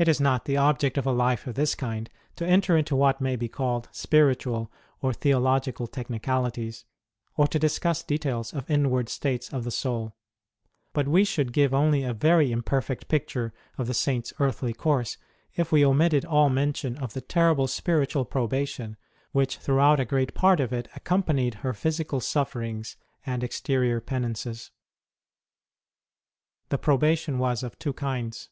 [0.00, 3.20] It is not the object of a Life of this kind to enter into what
[3.20, 4.70] may be called spiritual
[5.02, 6.84] or theological tech nicalities,
[7.36, 10.14] or to discuss details of inward states of the soul;
[10.92, 14.72] but we should give only a very im perfect picture of the Saint s earthly
[14.72, 15.18] course
[15.56, 18.94] if we omitted all mention of the terrible spiritual pro bation
[19.32, 22.96] which throughout a great part of it accompanied her physical sufferings
[23.26, 24.70] and exterior penances.
[26.68, 28.48] The probation was of two kinds.